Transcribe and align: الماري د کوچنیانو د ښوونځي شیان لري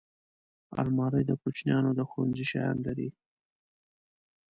الماري 0.81 1.21
د 1.27 1.31
کوچنیانو 1.41 1.91
د 1.95 2.01
ښوونځي 2.09 2.45
شیان 2.51 2.77
لري 2.85 3.09